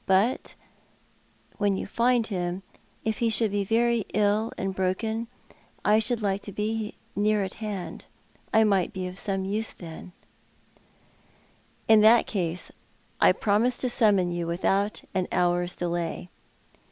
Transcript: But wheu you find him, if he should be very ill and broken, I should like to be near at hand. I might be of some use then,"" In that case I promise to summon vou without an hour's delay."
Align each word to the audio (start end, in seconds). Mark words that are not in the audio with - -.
But 0.07 0.55
wheu 1.59 1.77
you 1.77 1.85
find 1.85 2.25
him, 2.25 2.63
if 3.05 3.19
he 3.19 3.29
should 3.29 3.51
be 3.51 3.63
very 3.63 4.03
ill 4.15 4.51
and 4.57 4.73
broken, 4.73 5.27
I 5.85 5.99
should 5.99 6.23
like 6.23 6.41
to 6.41 6.51
be 6.51 6.95
near 7.15 7.43
at 7.43 7.53
hand. 7.61 8.07
I 8.51 8.63
might 8.63 8.93
be 8.93 9.05
of 9.07 9.19
some 9.19 9.45
use 9.45 9.71
then,"" 9.71 10.13
In 11.87 12.01
that 12.01 12.25
case 12.25 12.71
I 13.19 13.31
promise 13.31 13.77
to 13.77 13.89
summon 13.89 14.31
vou 14.31 14.47
without 14.47 15.03
an 15.13 15.27
hour's 15.31 15.77
delay." 15.77 16.31